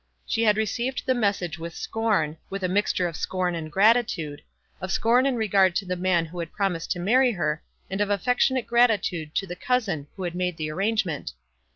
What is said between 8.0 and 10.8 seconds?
of affectionate gratitude to the cousin who had made the